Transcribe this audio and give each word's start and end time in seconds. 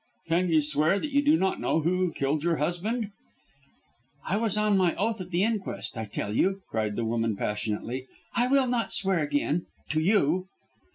"Can 0.25 0.49
you 0.49 0.61
swear 0.63 0.99
that 0.99 1.11
you 1.11 1.21
do 1.21 1.37
not 1.37 1.59
know 1.61 1.81
who 1.81 2.11
killed 2.13 2.43
your 2.43 2.55
husband?" 2.55 3.11
"I 4.25 4.35
was 4.35 4.57
on 4.57 4.75
my 4.75 4.95
oath 4.95 5.21
at 5.21 5.29
the 5.29 5.43
inquest, 5.43 5.95
I 5.95 6.05
tell 6.05 6.33
you," 6.35 6.63
cried 6.71 6.95
the 6.95 7.05
woman, 7.05 7.35
passionately. 7.35 8.07
"I 8.33 8.47
will 8.47 8.65
not 8.65 8.91
swear 8.93 9.19
again 9.19 9.67
to 9.89 9.99
you." 10.01 10.47